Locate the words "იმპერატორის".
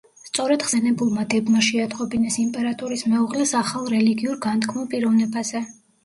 2.43-3.03